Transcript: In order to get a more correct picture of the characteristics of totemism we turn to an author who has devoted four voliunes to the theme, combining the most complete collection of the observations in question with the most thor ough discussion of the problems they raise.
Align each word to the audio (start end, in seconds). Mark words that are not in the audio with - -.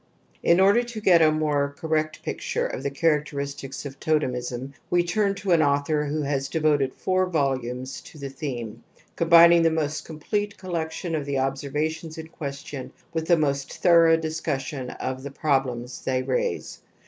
In 0.41 0.59
order 0.59 0.81
to 0.81 0.99
get 0.99 1.21
a 1.21 1.31
more 1.31 1.75
correct 1.77 2.23
picture 2.23 2.65
of 2.65 2.81
the 2.81 2.89
characteristics 2.89 3.85
of 3.85 3.99
totemism 3.99 4.73
we 4.89 5.03
turn 5.03 5.35
to 5.35 5.51
an 5.51 5.61
author 5.61 6.05
who 6.05 6.23
has 6.23 6.49
devoted 6.49 6.95
four 6.95 7.29
voliunes 7.29 8.01
to 8.05 8.17
the 8.17 8.31
theme, 8.31 8.83
combining 9.15 9.61
the 9.61 9.69
most 9.69 10.03
complete 10.03 10.57
collection 10.57 11.13
of 11.13 11.27
the 11.27 11.37
observations 11.37 12.17
in 12.17 12.29
question 12.29 12.91
with 13.13 13.27
the 13.27 13.37
most 13.37 13.71
thor 13.77 14.07
ough 14.09 14.17
discussion 14.21 14.89
of 14.89 15.21
the 15.21 15.29
problems 15.29 16.01
they 16.03 16.23
raise. 16.23 16.79